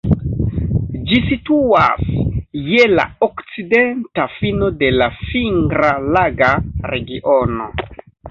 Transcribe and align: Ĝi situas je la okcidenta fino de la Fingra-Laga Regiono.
Ĝi 1.09 1.17
situas 1.25 2.07
je 2.69 2.87
la 2.93 3.03
okcidenta 3.27 4.25
fino 4.39 4.71
de 4.79 4.89
la 4.95 5.11
Fingra-Laga 5.19 6.51
Regiono. 6.95 7.71